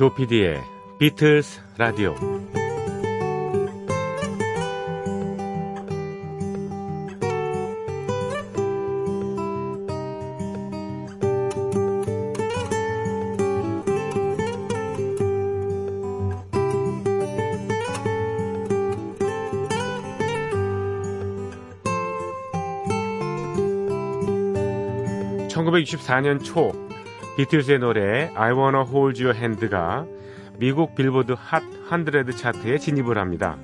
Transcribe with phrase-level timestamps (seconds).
[0.00, 0.62] 조피디의
[0.98, 2.14] 비틀스 라디오.
[25.50, 26.89] (1964년) 초
[27.40, 30.04] 비틀즈의 노래 I Wanna Hold Your Hand가
[30.58, 33.56] 미국 빌보드 핫 100 차트에 진입을 합니다.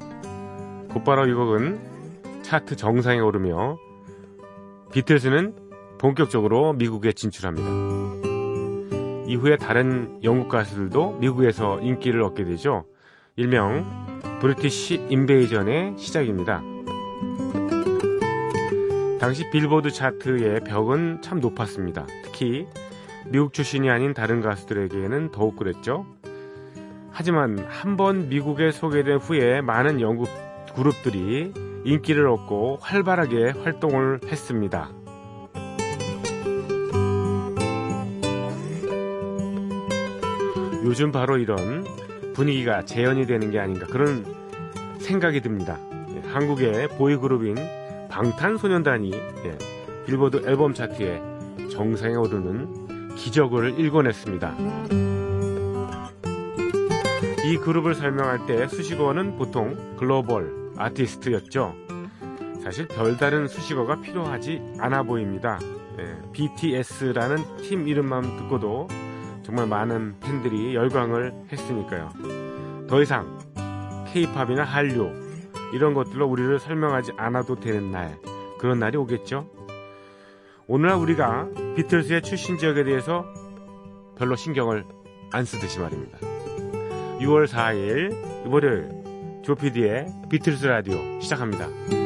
[0.88, 3.76] 곧바로 이 곡은 차트 정상에 오르며
[4.92, 5.54] 비틀즈는
[5.98, 7.68] 본격적으로 미국에 진출합니다.
[9.26, 12.86] 이후에 다른 영국 가수들도 미국에서 인기를 얻게 되죠.
[13.36, 13.84] 일명
[14.40, 16.62] 브리티시 인베이전의 시작입니다.
[19.20, 22.06] 당시 빌보드 차트의 벽은 참 높았습니다.
[22.24, 22.66] 특히
[23.28, 26.06] 미국 출신이 아닌 다른 가수들에게는 더욱 그랬죠.
[27.10, 30.28] 하지만 한 번 미국에 소개된 후에 많은 영국
[30.74, 31.52] 그룹들이
[31.84, 34.90] 인기를 얻고 활발하게 활동을 했습니다.
[40.84, 41.84] 요즘 바로 이런
[42.34, 44.24] 분위기가 재현이 되는 게 아닌가 그런
[44.98, 45.78] 생각이 듭니다.
[46.14, 47.56] 예, 한국의 보이그룹인
[48.08, 49.58] 방탄소년단이 예,
[50.06, 51.20] 빌보드 앨범 차트에
[51.70, 52.85] 정상에 오르는
[53.16, 54.54] 기적을 일궈냈습니다.
[57.46, 61.74] 이 그룹을 설명할 때 수식어는 보통 글로벌 아티스트였죠.
[62.62, 65.58] 사실 별다른 수식어가 필요하지 않아 보입니다.
[65.98, 68.88] 예, BTS라는 팀 이름만 듣고도
[69.42, 72.10] 정말 많은 팬들이 열광을 했으니까요.
[72.88, 73.38] 더 이상
[74.12, 75.10] K-팝이나 한류
[75.72, 78.18] 이런 것들로 우리를 설명하지 않아도 되는 날
[78.58, 79.48] 그런 날이 오겠죠.
[80.66, 83.26] 오늘날 우리가 비틀스의 출신 지역에 대해서
[84.16, 84.84] 별로 신경을
[85.30, 86.18] 안 쓰듯이 말입니다.
[87.20, 92.05] 6월 4일 월요일 조피디의 비틀스 라디오 시작합니다.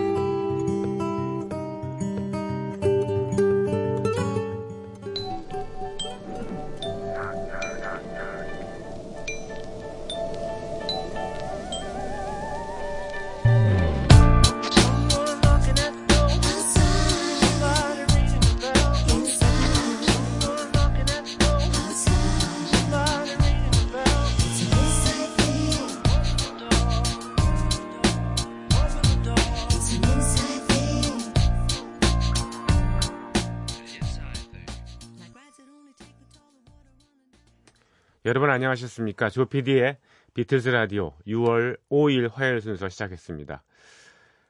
[38.50, 39.31] 여러분 안녕하셨습니까?
[39.31, 39.97] 조피디의
[40.34, 43.62] 비틀스 라디오 6월 5일 화요일 순서 시작했습니다.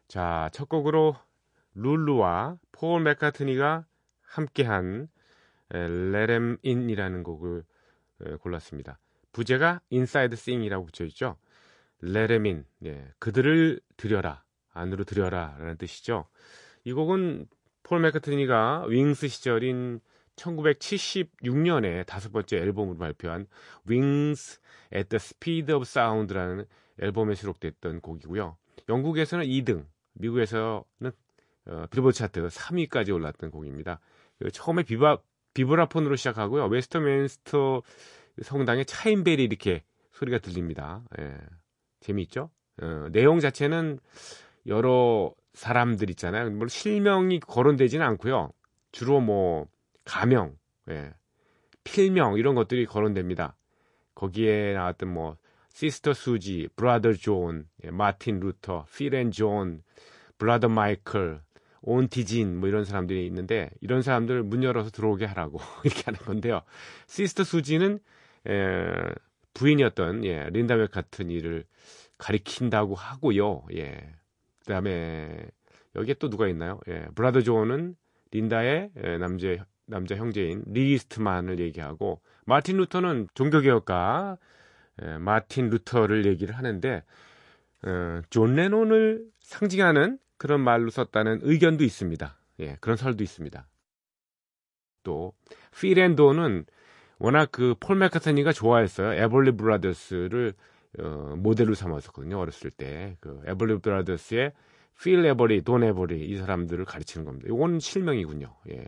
[0.09, 1.17] 자, 첫 곡으로
[1.75, 3.85] 룰루와 폴 맥카트니가
[4.23, 5.09] 함께한
[5.69, 7.63] Let 'Em In이라는 곡을
[8.41, 8.99] 골랐습니다.
[9.33, 11.37] 부제가 Inside Thing이라고 붙여 있죠.
[12.01, 16.27] Let 'Em In, 예, 그들을 들여라, 안으로 들여라라는 뜻이죠.
[16.85, 17.49] 이 곡은
[17.83, 20.01] 폴 맥카트니가 윙스 시절인
[20.41, 23.47] 1976년에 다섯 번째 앨범으로 발표한
[23.89, 24.61] Wings
[24.95, 26.65] at the Speed of Sound라는
[27.01, 28.57] 앨범에 수록됐던 곡이고요.
[28.89, 31.13] 영국에서는 2등, 미국에서는
[31.67, 34.01] 어, 빌보드 차트 3위까지 올랐던 곡입니다.
[34.39, 35.19] 그 처음에 비바,
[35.55, 36.67] 비브라폰으로 시작하고요.
[36.67, 37.83] 웨스터맨스터
[38.43, 41.03] 성당의 차인벨이 이렇게 소리가 들립니다.
[41.19, 41.37] 예,
[42.01, 42.51] 재미있죠?
[42.83, 43.99] 어, 내용 자체는
[44.67, 46.51] 여러 사람들 있잖아요.
[46.51, 48.51] 물론 실명이 거론되지는 않고요.
[48.93, 49.67] 주로 뭐
[50.11, 50.57] 가명,
[50.89, 51.15] 예,
[51.85, 53.57] 필명 이런 것들이 거론됩니다.
[54.17, 55.37] 거기에 나왔던 뭐
[55.73, 59.85] Sister Suzy, Brother John, 예, 마틴 루터, Phil and Don,
[60.37, 61.41] Brother Michael,
[61.83, 66.63] Auntie Gin 뭐 이런 사람들이 있는데 이런 사람들 문 열어서 들어오게 하라고 이렇게 하는 건데요.
[67.07, 68.01] Sister Suzy는
[68.49, 68.91] 예,
[69.55, 71.65] 부인이었던 예, 린다 매카트니를
[72.19, 73.63] 가리킨다고 하고요.
[73.77, 74.13] 예.
[74.59, 75.47] 그다음에
[75.95, 76.81] 여기에 또 누가 있나요?
[76.89, 77.95] 예, Brother John은
[78.33, 79.47] 린다의 예, 남자
[79.91, 84.39] 남자 형제인 이스트만을 얘기하고 마틴 루터는 종교개혁가
[85.03, 87.03] 에, 마틴 루터를 얘기를 하는데
[87.83, 92.37] 어, 존 레논을 상징하는 그런 말로 썼다는 의견도 있습니다.
[92.61, 93.67] 예, 그런 설도 있습니다.
[95.03, 95.33] 또
[95.79, 96.67] Phil and Don은
[97.19, 99.13] 워낙 그 폴 맥카트니가 좋아했어요.
[99.13, 100.55] 에벌리 브라더스를
[100.99, 102.39] 어, 모델로 삼았었거든요.
[102.39, 103.17] 어렸을 때.
[103.21, 104.53] 그 에벌리 브라더스의
[105.03, 107.49] 필 에버리, 돈 에버리 이 사람들을 가르치는 겁니다.
[107.51, 108.55] 이건 실명이군요.
[108.71, 108.87] 예.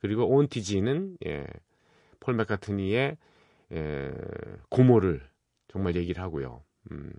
[0.00, 1.46] 그리고 온티지는 예,
[2.20, 3.16] 폴 맥카트니의
[3.72, 4.12] 예,
[4.68, 5.28] 고모를
[5.68, 6.62] 정말 얘기를 하고요.
[6.90, 7.12] 음,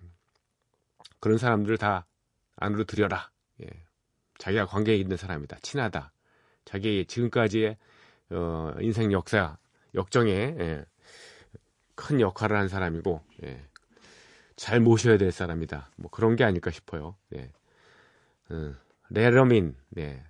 [1.19, 2.05] 그런 사람들을 다
[2.55, 3.29] 안으로 들여라.
[3.63, 3.67] 예,
[4.37, 5.57] 자기가 관계에 있는 사람이다.
[5.61, 6.11] 친하다.
[6.65, 7.77] 자기의 지금까지의
[8.31, 9.57] 어, 인생 역사,
[9.95, 10.85] 역정에 예,
[11.95, 13.65] 큰 역할을 한 사람이고 예.
[14.55, 15.91] 잘 모셔야 될 사람이다.
[15.97, 17.15] 뭐 그런 게 아닐까 싶어요.
[17.35, 17.51] 예.
[18.51, 18.75] 음,
[19.09, 20.23] Let 'Em In, 네.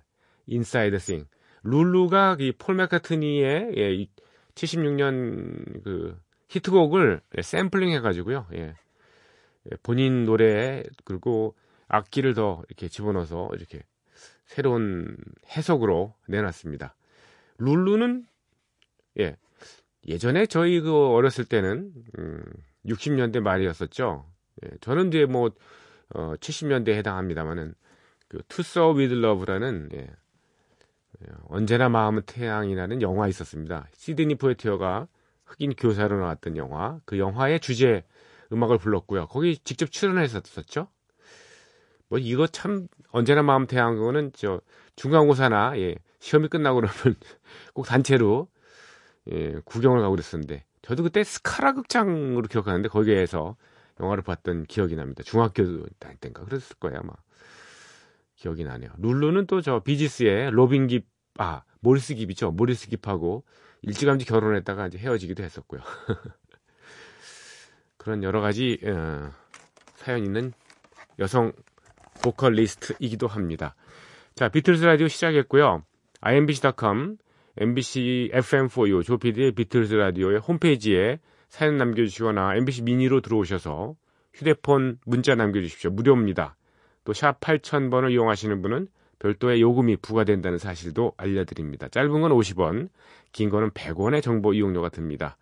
[0.46, 1.26] Inside Thing.
[1.62, 4.06] 룰루가 이 폴 맥카트니의 예,
[4.54, 6.18] 76년 그
[6.48, 8.46] 히트곡을 예, 샘플링 해가지고요.
[8.54, 8.74] 예.
[9.70, 9.76] 예.
[9.82, 11.54] 본인 노래 그리고
[11.88, 13.82] 악기를 더 이렇게 집어넣어서 이렇게
[14.44, 15.16] 새로운
[15.56, 16.94] 해석으로 내놨습니다.
[17.58, 18.26] 룰루는
[19.20, 19.36] 예
[20.06, 22.42] 예전에 저희 그 어렸을 때는 음,
[22.86, 24.26] 60년대 말이었었죠.
[24.64, 25.50] 예, 저는 이제 뭐
[26.14, 27.74] 어, 70년대에 해당합니다만은
[28.28, 30.10] 그 To Sir with Love라는 예, 예,
[31.48, 33.86] 언제나 마음은 태양이라는 영화 있었습니다.
[33.94, 35.08] 시드니 포에티어가
[35.44, 37.00] 흑인 교사로 나왔던 영화.
[37.04, 38.04] 그 영화의 주제
[38.52, 39.26] 음악을 불렀고요.
[39.26, 40.88] 거기 직접 출연했었었죠.
[42.08, 44.60] 뭐 이거 참 언제나 마음 태양 그거는 저
[44.96, 47.16] 중간고사나 예, 시험이 끝나고 그러면
[47.74, 48.48] 꼭 단체로
[49.30, 53.56] 예, 구경을 가고 그랬었는데 저도 그때 스카라 극장으로 기억하는데 거기에서
[54.00, 55.22] 영화를 봤던 기억이 납니다.
[55.22, 57.12] 중학교 다닐 때인가 그랬을 거예요 아마
[58.38, 58.90] 기억이 나네요.
[58.98, 61.06] 룰루는 또 저 비지스의 로빈 깁,
[61.38, 62.52] 아 모리스 깁이죠.
[62.52, 63.44] 모리스 깁하고
[63.82, 65.80] 일찌감치 결혼했다가 이제 헤어지기도 했었고요.
[67.98, 69.30] 그런 여러 가지 어,
[69.94, 70.52] 사연 있는
[71.18, 71.52] 여성
[72.22, 73.74] 보컬리스트이기도 합니다.
[74.34, 75.82] 자, 비틀스 라디오 시작했고요.
[76.20, 77.16] imbc.com,
[77.56, 81.18] mbc FM4U, 조피디의 비틀스 라디오의 홈페이지에
[81.48, 83.94] 사연 남겨주시거나 mbc 미니로 들어오셔서
[84.32, 85.90] 휴대폰 문자 남겨주십시오.
[85.90, 86.56] 무료입니다.
[87.08, 88.86] 또 샵 8000번을 이용하시는 분은
[89.18, 91.88] 별도의 요금이 부과된다는 사실도 알려드립니다.
[91.88, 92.90] 짧은 건 50원,
[93.32, 95.38] 긴 거는 100원의 정보 이용료가 듭니다.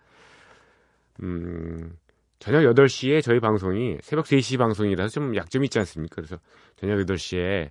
[1.25, 1.99] 음,
[2.39, 6.15] 저녁 8시에 저희 방송이 새벽 3시 방송이라서 좀 약점이 있지 않습니까?
[6.15, 6.39] 그래서
[6.77, 7.71] 저녁 8시에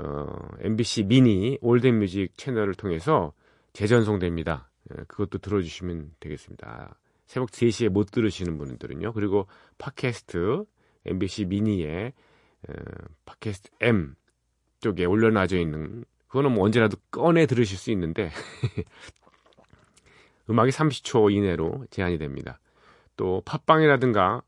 [0.00, 3.34] 어, MBC 미니 올덴 뮤직 채널을 통해서
[3.74, 4.70] 재전송됩니다.
[4.92, 6.96] 예, 그것도 들어주시면 되겠습니다.
[7.26, 9.12] 새벽 3시에 못 들으시는 분들은요.
[9.12, 9.46] 그리고
[9.76, 10.64] 팟캐스트
[11.04, 12.25] MBC 미니에 어,
[13.24, 14.14] 팟캐스트 M
[14.80, 18.30] 쪽에 올려놔져 있는 그거는 뭐 언제라도 꺼내 들으실 수 있는데
[20.50, 22.58] 음악이 30초 이내로 제한이 됩니다.
[23.16, 24.42] 또 팟빵이라든가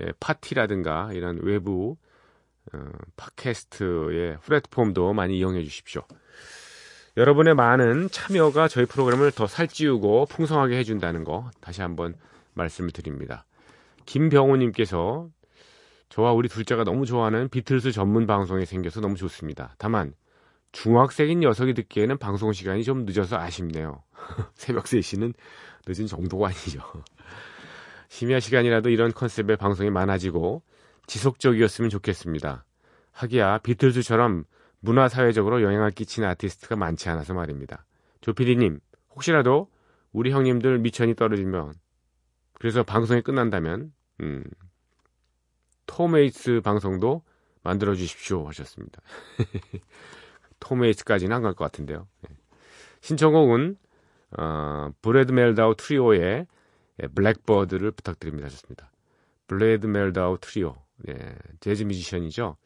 [0.00, 1.96] 예, 파티라든가 이런 외부
[2.72, 2.78] 어,
[3.16, 6.02] 팟캐스트의 플랫폼도 많이 이용해 주십시오.
[7.16, 12.14] 여러분의 많은 참여가 저희 프로그램을 더 살찌우고 풍성하게 해준다는 거 다시 한번
[12.54, 13.44] 말씀을 드립니다.
[14.06, 15.28] 김병호님께서
[16.12, 19.74] 저와 우리 둘째가 너무 좋아하는 비틀스 전문 방송이 생겨서 너무 좋습니다.
[19.78, 20.12] 다만
[20.70, 24.02] 중학생인 녀석이 듣기에는 방송 시간이 좀 늦어서 아쉽네요.
[24.52, 25.32] 새벽 3시는
[25.86, 26.82] 늦은 정도가 아니죠.
[28.10, 30.62] 심야 시간이라도 이런 컨셉의 방송이 많아지고
[31.06, 32.66] 지속적이었으면 좋겠습니다.
[33.12, 34.44] 하기야 비틀즈처럼
[34.80, 37.86] 문화사회적으로 영향을 끼치는 아티스트가 많지 않아서 말입니다.
[38.20, 38.80] 조피디님,
[39.14, 39.70] 혹시라도
[40.12, 41.72] 우리 형님들 미천이 떨어지면
[42.52, 44.44] 그래서 방송이 끝난다면 음,
[45.96, 47.22] 토메이츠 방송도
[47.62, 49.02] 만들어 주십시오 하셨습니다.
[50.58, 52.08] 토메이츠까지는 안 갈 것 같은데요.
[52.22, 52.34] 네.
[53.02, 53.76] 신청곡은
[54.38, 56.46] 어, 브래드 멜다우 트리오의
[57.02, 58.90] 예, Blackbird를 부탁드립니다 하셨습니다.
[59.46, 60.76] 브래드 멜다우 트리오,
[61.08, 61.14] 예,
[61.60, 62.56] 재즈 뮤지션이죠.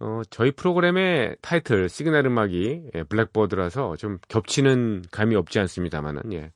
[0.00, 6.50] 어, 저희 프로그램의 타이틀 시그널 음악이 예, Blackbird라서 좀 겹치는 감이 없지 않습니다만은 예,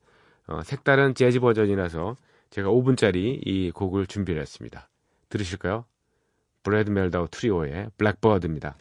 [0.47, 2.15] 어, 색다른 재즈 버전이라서
[2.49, 4.89] 제가 5분짜리 이 곡을 준비를 했습니다.
[5.29, 5.85] 들으실까요?
[6.63, 8.77] 브래드 멜다우 트리오의 블랙버드입니다.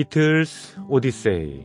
[0.00, 1.62] 비틀스 오디세이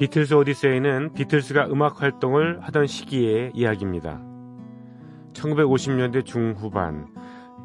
[0.00, 4.20] 비틀스 오디세이는 비틀스가 음악 활동을 하던 시기의 이야기입니다.
[5.34, 7.06] 1950년대 중후반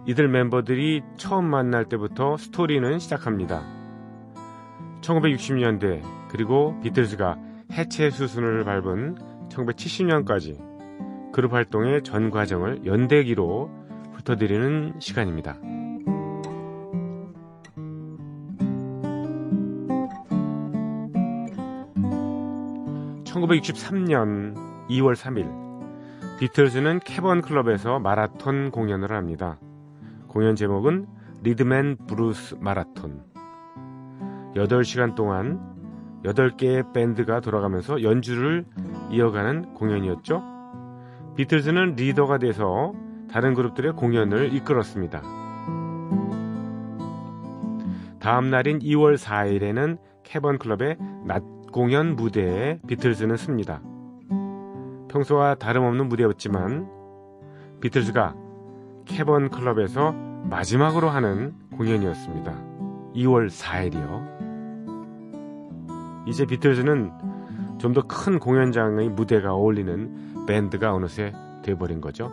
[0.05, 3.63] 이들 멤버들이 처음 만날 때부터 스토리는 시작합니다.
[5.01, 7.39] 1960년대 그리고 비틀스가
[7.71, 9.15] 해체 수순을 밟은
[9.49, 10.74] 1970년까지
[11.35, 13.69] 그룹 활동의 전 과정을 연대기로
[14.13, 15.57] 훑어드리는 시간입니다.
[23.25, 24.55] 1963년
[24.87, 29.59] 2월 3일 비틀즈는 캐번 클럽에서 마라톤 공연을 합니다.
[30.29, 31.05] 공연 제목은
[31.43, 33.25] Rhythm and Blues Marathon.
[34.55, 35.59] 8시간 동안
[36.23, 38.63] 8개의 밴드가 돌아가면서 연주를
[39.11, 40.54] 이어가는 공연이었죠.
[41.35, 42.93] 비틀즈는 리더가 돼서
[43.31, 45.21] 다른 그룹들의 공연을 이끌었습니다.
[48.19, 53.81] 다음 날인 2월 4일에는 캐번 클럽의 낮 공연 무대에 비틀즈는 씁니다.
[55.09, 56.89] 평소와 다름없는 무대였지만
[57.81, 58.33] 비틀즈가
[59.05, 60.13] 캐번 클럽에서
[60.49, 62.53] 마지막으로 하는 공연이었습니다.
[63.15, 64.35] 2월 4일이요.
[66.27, 67.11] 이제 비틀즈는
[67.77, 71.33] 좀 더 큰 공연장의 무대가 어울리는 밴드가 어느새
[71.63, 72.31] 돼버린 거죠.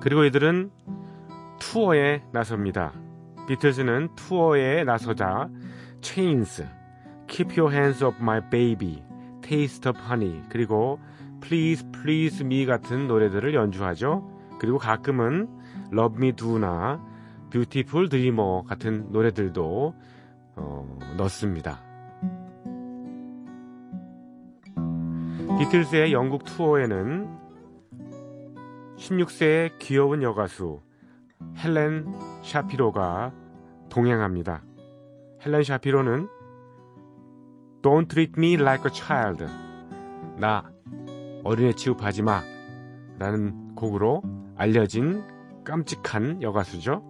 [0.00, 0.70] 그리고 이들은
[1.60, 2.92] 투어에 나섭니다.
[3.46, 5.48] 비틀즈는 투어에 나서자
[6.00, 6.66] Chains,
[7.28, 9.02] Keep Your Hands Off My Baby,
[9.42, 10.98] Taste of Honey, 그리고
[11.40, 14.28] Please Please Me 같은 노래들을 연주하죠.
[14.58, 15.48] 그리고 가끔은
[15.92, 17.00] Love Me Do나
[17.50, 19.94] Beautiful Dreamer 같은 노래들도
[20.56, 21.80] 어, 넣습니다.
[25.58, 27.38] 비틀즈의 영국 투어에는
[28.96, 30.80] 16세의 귀여운 여가수
[31.58, 33.32] 헬렌 샤피로가
[33.88, 34.62] 동행합니다.
[35.44, 36.28] 헬렌 샤피로는
[37.82, 39.44] Don't treat me like a child.
[40.38, 40.70] 나
[41.44, 42.42] 어린애 취급하지 마.
[43.18, 44.22] 라는 곡으로
[44.56, 45.22] 알려진
[45.64, 47.02] 깜찍한 여가수죠.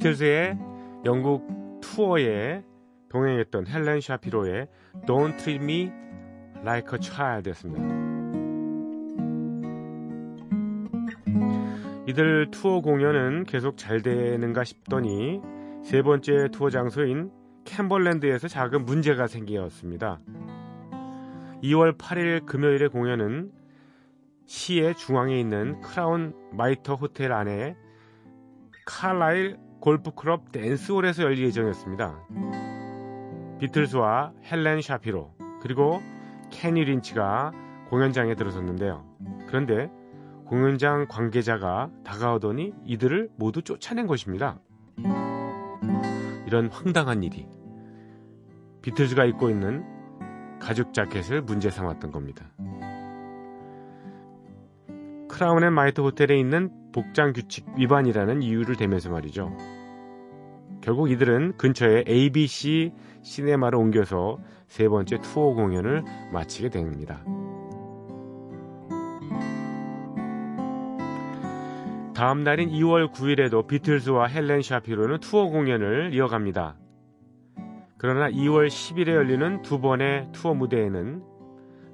[0.00, 0.58] 비틀즈의
[1.04, 1.46] 영국
[1.82, 2.64] 투어에
[3.10, 4.66] 동행했던 헬렌 샤피로의
[5.06, 5.92] Don't Treat Me
[6.62, 7.84] Like a Child였습니다.
[12.06, 15.42] 이들 투어 공연은 계속 잘 되는가 싶더니
[15.84, 17.30] 세 번째 투어 장소인
[17.64, 20.18] 캠벌랜드에서 작은 문제가 생겼습니다.
[21.62, 23.52] 2월 8일 금요일의 공연은
[24.46, 27.76] 시의 중앙에 있는 크라운 마이터 호텔 안에
[28.86, 32.26] 칼라일 골프클럽 댄스홀에서 열릴 예정이었습니다.
[33.60, 36.00] 비틀스와 헬렌 샤피로 그리고
[36.50, 37.52] 케니 린치가
[37.88, 39.04] 공연장에 들어섰는데요.
[39.46, 39.90] 그런데
[40.46, 44.58] 공연장 관계자가 다가오더니 이들을 모두 쫓아낸 것입니다.
[46.46, 47.46] 이런 황당한 일이
[48.82, 49.84] 비틀즈가 입고 있는
[50.58, 52.50] 가죽 자켓을 문제 삼았던 겁니다.
[55.40, 59.56] 크라운 앤 마이터 호텔에 있는 복장 규칙 위반이라는 이유를 대면서 말이죠.
[60.82, 62.92] 결국 이들은 근처에 ABC
[63.22, 67.24] 시네마를 옮겨서 세 번째 투어 공연을 마치게 됩니다.
[72.14, 76.76] 다음 날인 2월 9일에도 비틀즈와 헬렌 샤피로는 투어 공연을 이어갑니다.
[77.96, 81.22] 그러나 2월 10일에 열리는 두 번의 투어 무대에는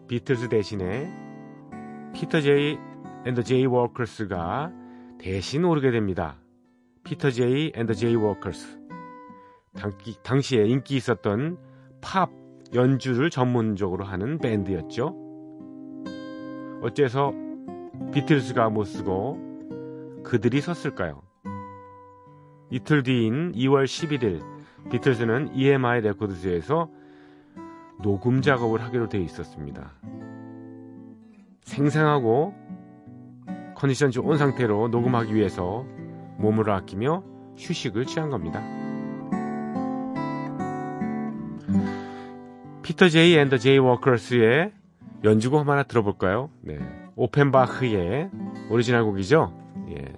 [0.09, 1.09] 비틀즈 대신에
[2.12, 2.76] 피터 제이
[3.26, 4.71] 앤 더 제이워커스가
[5.18, 6.37] 대신 오르게 됩니다.
[7.02, 8.78] 피터 제이 앤 더 제이워커스.
[10.23, 11.59] 당시에 인기 있었던
[12.00, 12.30] 팝
[12.73, 15.16] 연주를 전문적으로 하는 밴드였죠.
[16.83, 17.33] 어째서
[18.12, 21.21] 비틀스가 못 서고 그들이 섰을까요?
[22.71, 24.40] 이틀 뒤인 2월 11일
[24.88, 26.88] 비틀즈는 EMI 레코드즈에서
[28.04, 29.90] 녹음 작업을 하기로 되어 있었습니다.
[31.62, 32.65] 생생하고
[33.76, 35.85] 컨디션 좋은 상태로 녹음하기 위해서
[36.38, 37.23] 몸을 아끼며
[37.56, 38.62] 휴식을 취한 겁니다.
[42.83, 44.73] 피터 제이 앤 더 제이워커스의
[45.25, 46.50] 연주곡 하나 들어볼까요?
[46.62, 46.78] 네.
[47.16, 48.30] 오펜바흐의
[48.71, 49.52] 오리지널 곡이죠?
[49.90, 50.12] 예.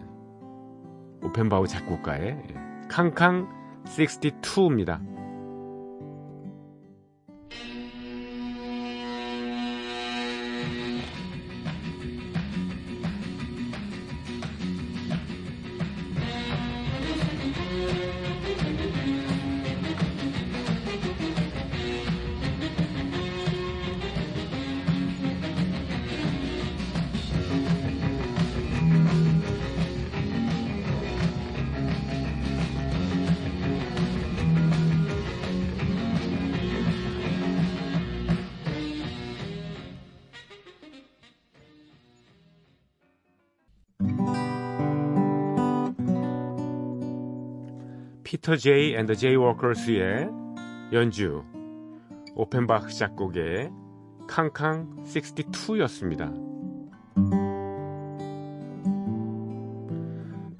[1.22, 2.54] 오펜바흐 작곡가의 예.
[2.88, 3.48] 캉캉
[3.86, 5.17] 62입니다.
[48.28, 50.28] 피터 제이 앤 더 제이워커스의
[50.92, 51.44] 연주
[52.34, 53.70] 오펜바흐 작곡의
[54.28, 56.30] 캉캉 62였습니다.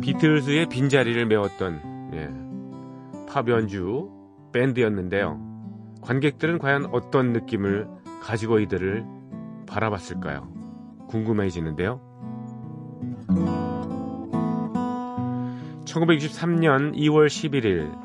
[0.01, 4.11] 비틀즈의 빈자리를 메웠던 예, 팝 연주
[4.55, 5.39] 밴드였는데요.
[6.01, 7.87] 관객들은 과연 어떤 느낌을
[8.23, 9.05] 가지고 이들을
[9.67, 10.49] 바라봤을까요?
[11.09, 12.01] 궁금해지는데요.
[15.89, 17.97] 1963년 2월 11일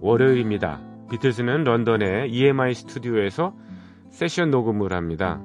[0.00, 0.80] 월요일입니다.
[1.10, 3.54] 비틀즈는 런던의 EMI 스튜디오에서
[4.10, 5.42] 세션 녹음을 합니다.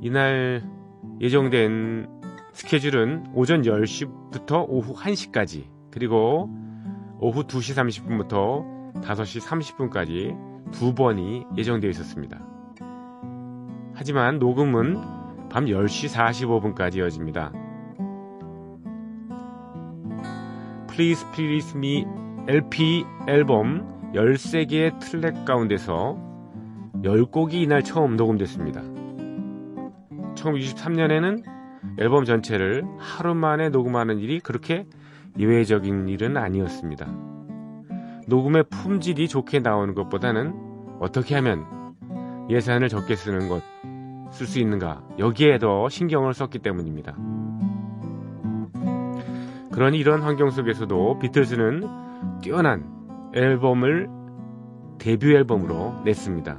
[0.00, 0.62] 이날
[1.20, 2.08] 예정된
[2.52, 6.50] 스케줄은 오전 10시부터 오후 1시까지 그리고
[7.20, 12.40] 오후 2시 30분부터 5시 30분까지 두 번이 예정되어 있었습니다.
[13.94, 17.63] 하지만 녹음은 밤 10시 45분까지 이어집니다.
[20.94, 22.04] Please Please Me
[22.46, 26.16] LP 앨범 13개의 트랙 가운데서
[27.02, 28.80] 10곡이 이날 처음 녹음됐습니다.
[30.36, 31.42] 1963년에는
[31.98, 34.86] 앨범 전체를 하루 만에 녹음하는 일이 그렇게
[35.36, 37.06] 예외적인 일은 아니었습니다.
[38.28, 40.54] 녹음의 품질이 좋게 나오는 것보다는
[41.00, 41.64] 어떻게 하면
[42.48, 43.62] 예산을 적게 쓰는 것,
[44.30, 47.16] 쓸 수 있는가, 여기에 더 신경을 썼기 때문입니다.
[49.74, 52.88] 그러니 이런 환경 속에서도 비틀즈는 뛰어난
[53.34, 54.08] 앨범을
[54.98, 56.56] 데뷔 앨범으로 냈습니다.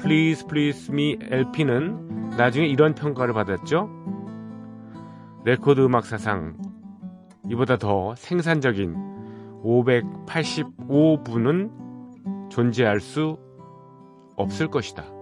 [0.00, 3.90] Please Please Me LP는 나중에 이런 평가를 받았죠.
[5.44, 6.56] 레코드 음악 사상
[7.50, 8.94] 이보다 더 생산적인
[9.64, 13.36] 585분은 존재할 수
[14.36, 15.13] 없을 것이다.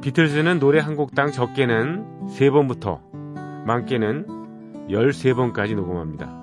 [0.00, 3.00] 비틀즈는 노래 한 곡당 적게는 3번부터
[3.66, 6.40] 많게는 13번까지 녹음합니다.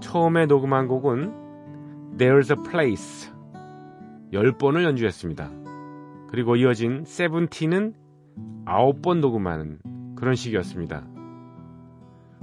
[0.00, 3.30] 처음에 녹음한 곡은 There's a Place
[4.32, 5.50] 10번을 연주했습니다.
[6.30, 7.92] 그리고 이어진 세븐틴은
[8.64, 9.78] 9번 녹음하는
[10.16, 11.06] 그런 식이었습니다.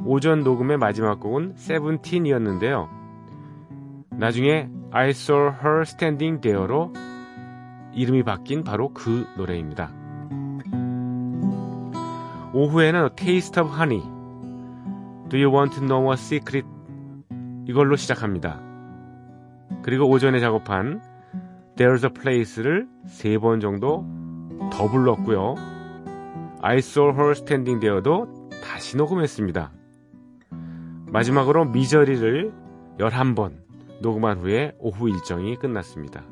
[0.05, 2.87] 오전 녹음의 마지막 곡은 세븐틴이었는데요.
[4.11, 6.93] 나중에 I Saw Her Standing There로
[7.93, 10.06] 이름이 바뀐 바로 그 노래입니다.
[12.57, 14.01] 오후에는 Taste of Honey,
[15.29, 16.67] Do You Want to Know a Secret
[17.67, 18.59] 이걸로 시작합니다.
[19.83, 20.99] 그리고 오전에 작업한
[21.75, 24.03] There's a Place를 세 번 정도
[24.73, 25.53] 더 불렀고요.
[26.63, 29.71] I Saw Her Standing There도 다시 녹음했습니다.
[31.11, 32.51] 마지막으로 미저리를
[32.97, 33.51] 11번
[34.01, 36.23] 녹음한 후에 오후 일정이 끝났습니다.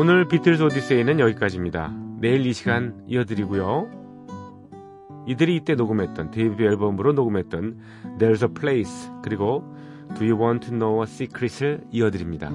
[0.00, 1.92] 오늘 비틀즈 오디세이는 여기까지입니다.
[2.20, 3.90] 내일 이 시간 이어드리고요.
[5.26, 7.80] 이들이 이때 녹음했던 데뷔 앨범으로 녹음했던
[8.20, 9.64] There's a Place 그리고
[10.16, 12.48] Do You Want to Know a Secret을 이어드립니다.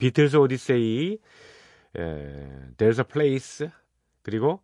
[0.00, 1.18] 비틀스 오디세이,
[1.96, 2.00] 에,
[2.78, 3.68] There's a Place,
[4.22, 4.60] 그리고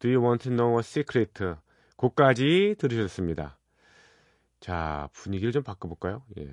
[0.00, 1.32] Do You Want to Know a Secret,
[1.96, 3.56] 곡까지 들으셨습니다.
[4.58, 6.22] 자, 분위기를 좀 바꿔볼까요?
[6.38, 6.48] 예.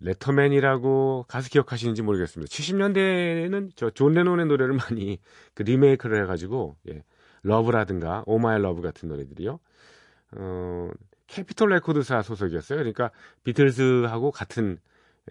[0.00, 2.50] 레터맨이라고 가수 기억하시는지 모르겠습니다.
[2.50, 5.18] 70년대에는 저 존 레논의 노래를 많이
[5.54, 7.04] 그 리메이크를 해가지고, 예.
[7.42, 9.60] Love라든가, Oh My Love 같은 노래들이요.
[10.38, 10.90] 어,
[11.26, 12.78] 캐피톨 레코드사 소속이었어요.
[12.78, 13.10] 그러니까
[13.44, 14.80] 비틀즈하고 같은 예,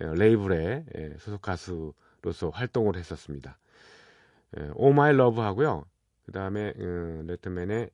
[0.02, 3.58] 예, 소속 가수로서 활동을 했었습니다.
[4.76, 5.86] Oh My Love 하고요.
[6.26, 7.90] 그 다음에 음, 레터맨의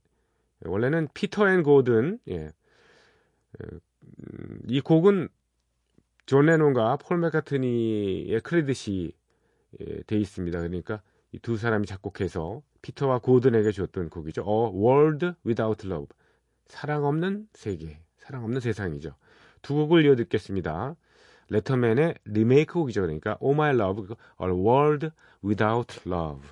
[0.65, 2.51] 원래는 피터 앤 고든 예.
[3.61, 5.29] 음, 이 곡은
[6.25, 9.11] 존 레논과 폴 맥카트니의 크레딧이
[9.79, 10.59] 예, 돼 있습니다.
[10.59, 11.01] 그러니까
[11.33, 14.41] 이 두 사람이 작곡해서 피터와 고든에게 줬던 곡이죠.
[14.41, 16.07] A World Without Love.
[16.67, 19.15] 사랑 없는 세계, 사랑 없는 세상이죠.
[19.61, 20.95] 두 곡을 이어 듣겠습니다.
[21.50, 23.02] 레터맨의 리메이크 곡이죠.
[23.02, 25.10] 그러니까 Oh My Love, A World
[25.44, 26.42] Without Love.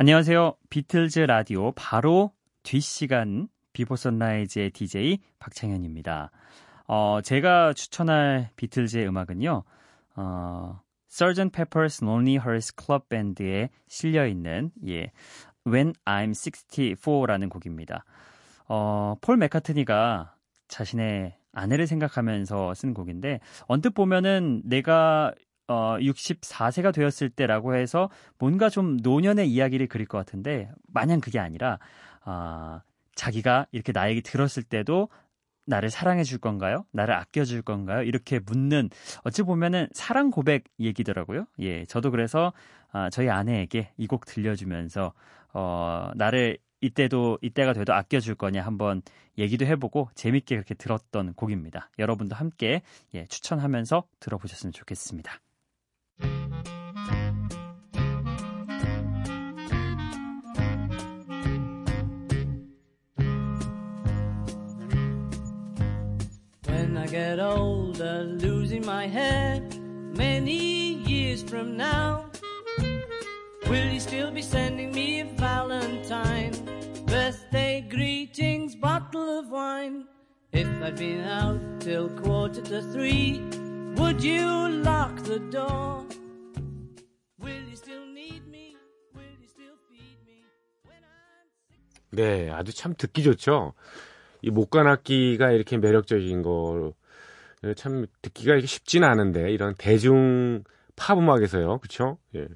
[0.00, 0.54] 안녕하세요.
[0.70, 2.32] 비틀즈 라디오 바로
[2.62, 6.30] 뒷시간 Before Sunrise의 DJ 박창현입니다.
[6.86, 9.62] 어, 제가 추천할 비틀즈의 음악은요.
[10.16, 11.50] 어, Sgt.
[11.50, 15.12] Pepper's Lonely Hearts Club Band에 실려 있는 예,
[15.66, 18.06] When I'm 64라는 곡입니다.
[18.68, 20.34] 어, 폴 맥카트니가
[20.68, 25.34] 자신의 아내를 생각하면서 쓴 곡인데 언뜻 보면은 내가
[25.70, 31.78] 어, 64세가 되었을 때라고 해서 뭔가 좀 노년의 이야기를 그릴 것 같은데 마냥 그게 아니라
[32.26, 32.80] 어,
[33.14, 35.08] 자기가 이렇게 나에게 들었을 때도
[35.66, 36.84] 나를 사랑해 줄 건가요?
[36.90, 38.02] 나를 아껴 줄 건가요?
[38.02, 38.90] 이렇게 묻는
[39.22, 41.46] 어찌 보면은 사랑 고백 얘기더라고요.
[41.60, 42.52] 예, 저도 그래서
[42.90, 45.12] 아, 저희 아내에게 이 곡 들려주면서
[45.52, 49.02] 어, 나를 이때도 이때가 돼도 아껴 줄 거냐 한번
[49.38, 51.90] 얘기도 해보고 재밌게 그렇게 들었던 곡입니다.
[52.00, 52.82] 여러분도 함께
[53.14, 55.40] 예, 추천하면서 들어보셨으면 좋겠습니다.
[66.66, 69.78] When I get older, losing my head
[70.16, 72.30] many years from now.
[73.68, 76.52] Will you still be sending me a valentine?
[77.06, 80.06] Birthday greetings, bottle of wine.
[80.52, 83.40] If I'd been out till quarter to three,
[84.00, 86.04] would you lock the door?
[87.38, 88.76] Will you still need me?
[89.14, 90.42] Will you still feed me?
[90.86, 92.16] When I'm...
[92.16, 93.74] 네, 아주 참 듣기 좋죠.
[94.42, 96.94] 이 목관악기가 이렇게 매력적인 거,
[97.76, 100.64] 참 듣기가 쉽지는 않은데 이런 대중
[100.96, 102.18] 팝 음악에서요, 그렇죠?
[102.34, 102.48] 예.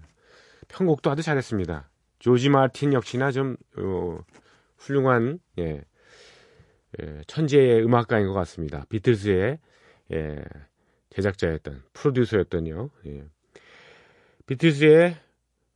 [0.68, 1.90] 편곡도 아주 잘했습니다.
[2.20, 4.18] 조지 마틴 역시나 좀 어,
[4.78, 5.82] 훌륭한 예,
[7.02, 8.86] 예, 천재의 음악가인 것 같습니다.
[8.88, 9.58] 비틀스의
[10.12, 10.42] 예,
[11.14, 12.90] 제작자였던 프로듀서였던요.
[13.06, 13.24] 예.
[14.46, 15.16] 비틀스의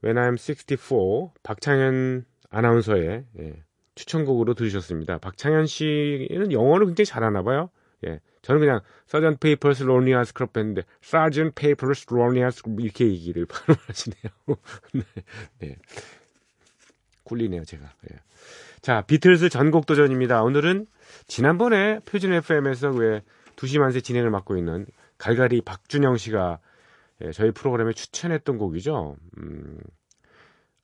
[0.04, 3.62] When I'm 64 박창현 아나운서의 예,
[3.94, 5.18] 추천곡으로 들으셨습니다.
[5.18, 7.70] 박창현 씨는 영어를 굉장히 잘하나 봐요.
[8.06, 8.20] 예.
[8.42, 14.30] 저는 그냥 Sergeant Papers Lonely Hearts Club Band인데 Sergeant Papers Lonely Hearts 이렇게 얘기를 발음하시네요.
[14.92, 15.02] 네,
[15.58, 15.76] 네.
[17.24, 17.92] 굴리네요, 제가.
[18.10, 18.16] 예.
[18.80, 20.42] 자, 비틀즈 전곡 도전입니다.
[20.42, 20.86] 오늘은
[21.26, 23.22] 지난번에 표준 FM에서 왜
[23.56, 24.86] 2시 만세 진행을 맡고 있는
[25.18, 26.60] 갈갈이 박준영 씨가
[27.22, 29.16] 예, 저희 프로그램에 추천했던 곡이죠.
[29.38, 29.78] 음,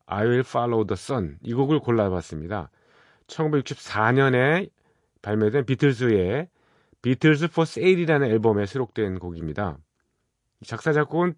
[0.07, 1.39] I Will Follow the Sun.
[1.43, 2.71] 이 곡을 골라봤습니다.
[3.27, 4.71] 1964년에
[5.23, 6.49] 발매된 비틀즈의
[7.03, 9.79] 비틀즈 포 세일이라는 앨범에 수록된 곡입니다.
[10.65, 11.35] 작사 작곡은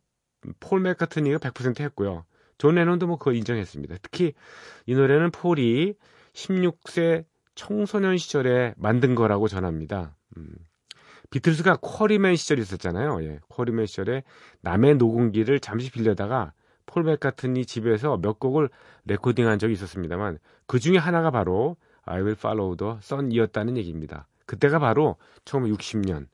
[0.60, 2.24] 폴 맥카트니가 100% 했고요.
[2.58, 3.96] 존 레논도 뭐 그거 인정했습니다.
[4.02, 4.32] 특히
[4.86, 5.94] 이 노래는 폴이
[6.32, 10.16] 16세 청소년 시절에 만든 거라고 전합니다.
[10.36, 10.54] 음.
[11.30, 13.22] 비틀스가 쿼리맨 시절이 있었잖아요.
[13.24, 14.22] 예, 쿼리맨 시절에
[14.60, 16.52] 남의 녹음기를 잠시 빌려다가
[16.86, 18.68] 폴 맥카트니 집에서 몇 곡을
[19.04, 24.28] 레코딩한 적이 있었습니다만 그 중에 하나가 바로 I Will Follow the Sun이었다는 얘기입니다.
[24.46, 26.28] 그때가 바로 1960년.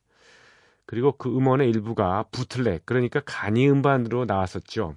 [0.85, 4.97] 그리고 그 음원의 일부가 bootleg, 그러니까 간이 음반으로 나왔었죠.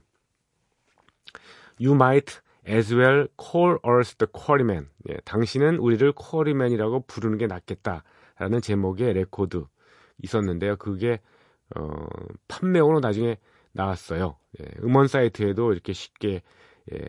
[1.79, 4.89] You might as well call us the quarrymen.
[5.09, 9.65] 예, 당신은 우리를 쿼리맨이라고 부르는 게 낫겠다라는 제목의 레코드
[10.23, 10.77] 있었는데요.
[10.77, 11.19] 그게
[11.75, 12.05] 어,
[12.47, 13.37] 판매용으로 나중에
[13.73, 14.37] 나왔어요.
[14.61, 16.41] 예, 음원 사이트에도 이렇게 쉽게
[16.93, 16.99] 예,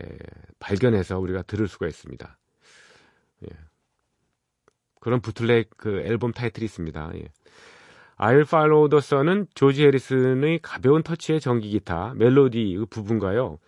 [0.59, 2.38] 발견해서 우리가 들을 수가 있습니다.
[3.45, 3.49] 예.
[5.01, 7.12] 그런 bootleg 그 앨범 타이틀이 있습니다.
[7.16, 7.29] 예.
[8.19, 13.59] I'll Follow the Sun은 조지 해리슨의 가벼운 터치의 전기 기타, 멜로디 그 부분과요.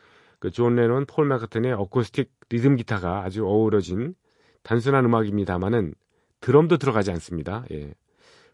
[0.41, 4.15] 그 존 레논, 폴 맥카트니의 어쿠스틱 리듬 기타가 아주 어우러진
[4.63, 5.95] 단순한 음악입니다만은
[6.41, 7.65] 드럼도 들어가지 않습니다.
[7.73, 7.93] 예.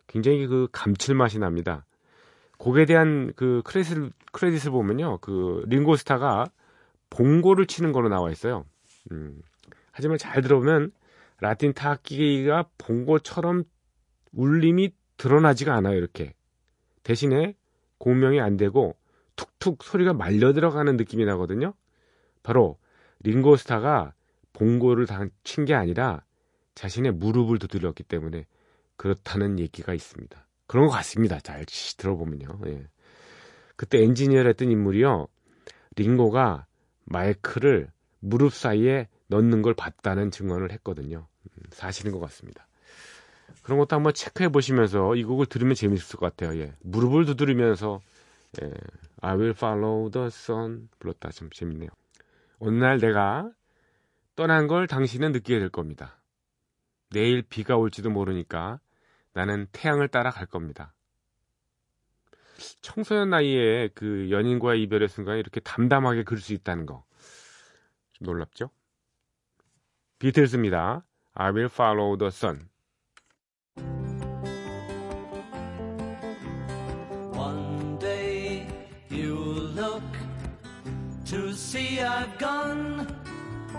[0.07, 1.85] 굉장히 그 감칠맛이 납니다.
[2.59, 5.19] 곡에 대한 그 크레딧을, 크레딧을 보면요.
[5.19, 6.47] 그 링고스타가
[7.11, 8.65] 봉고를 치는 거로 나와 있어요.
[9.11, 9.41] 음.
[9.93, 10.93] 하지만 잘 들어보면
[11.41, 13.65] 라틴 타악기가 봉고처럼
[14.33, 16.35] 울림이 드러나지가 않아요, 이렇게.
[17.03, 17.55] 대신에
[17.99, 18.97] 공명이 안 되고
[19.37, 21.75] 툭툭 소리가 말려 들어가는 느낌이 나거든요.
[22.43, 22.79] 바로
[23.21, 24.13] 링고스타가
[24.53, 25.07] 봉고를
[25.43, 26.23] 친 게 아니라
[26.75, 28.47] 자신의 무릎을 두드렸기 때문에
[28.97, 30.47] 그렇다는 얘기가 있습니다.
[30.67, 31.41] 그런 것 같습니다.
[31.41, 31.65] 잘
[31.97, 32.61] 들어보면요.
[32.67, 32.87] 예.
[33.77, 35.27] 그때 엔지니어를 했던 인물이요.
[35.97, 36.67] 링고가
[37.05, 41.27] 마이크를 무릎 사이에 넣는 걸 봤다는 증언을 했거든요.
[41.45, 42.67] 음, 사실인 것 같습니다.
[43.63, 46.59] 그런 것도 한번 체크해 보시면서 이 곡을 들으면 재밌을 것 같아요.
[46.61, 46.75] 예.
[46.83, 48.01] 무릎을 두드리면서
[48.63, 48.73] 예.
[49.21, 51.31] I will follow the sun 불렀다.
[51.31, 51.91] 좀 재밌네요.
[52.59, 53.51] 어느 날 내가
[54.37, 56.21] 떠난 걸 당신은 느끼게 될 겁니다.
[57.11, 58.81] 내일 비가 올지도 모르니까
[59.35, 60.95] 나는 태양을 따라 갈 겁니다.
[62.81, 67.05] 청소년 나이에 그 연인과의 이별의 순간에 이렇게 담담하게 그릴 수 있다는 거.
[68.13, 68.71] 좀 놀랍죠?
[70.19, 71.05] 비틀스입니다.
[71.35, 72.69] I will follow the sun.
[81.27, 83.09] To see I've gone,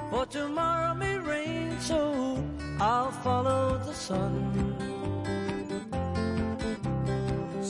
[0.09, 2.43] for tomorrow may rain, so
[2.81, 4.74] I'll follow the sun.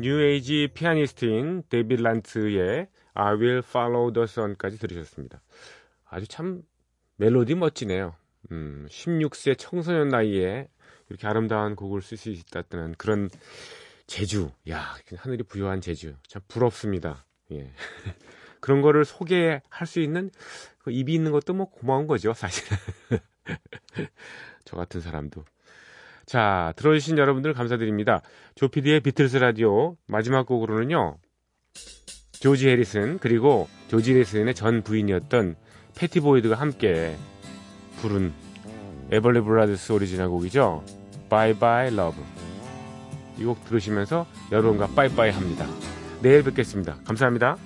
[0.00, 5.40] 뉴에이지 피아니스트인 데빌 란트의 I Will Follow the Sun까지 들으셨습니다.
[6.08, 6.62] 아주 참
[7.16, 8.14] 멜로디 멋지네요.
[8.50, 10.68] 음, 16세 청소년 나이에
[11.08, 13.28] 이렇게 아름다운 곡을 쓸 수 있다는 그런
[14.06, 14.50] 재주.
[14.68, 16.14] 야, 하늘이 부여한 재주.
[16.26, 17.24] 참 부럽습니다.
[17.52, 17.72] 예.
[18.60, 20.30] 그런 거를 소개할 수 있는
[20.78, 22.76] 그 입이 있는 것도 뭐 고마운 거죠, 사실은.
[24.64, 25.44] 저 같은 사람도.
[26.30, 28.22] 자, 들어주신 여러분들 감사드립니다.
[28.54, 31.16] 조피디의 비틀스 라디오 마지막 곡으로는요.
[32.30, 35.56] 조지 해리슨 그리고 조지 해리슨의 전 부인이었던
[35.96, 37.16] 패티 보이드가 함께
[38.00, 38.32] 부른
[39.10, 40.84] 에벌리 브라더스 오리지널 곡이죠.
[41.28, 42.22] Bye Love.
[43.36, 45.66] 이곡 들으시면서 여러분과 빠이빠이 합니다.
[46.22, 46.98] 내일 뵙겠습니다.
[47.04, 47.56] 감사합니다.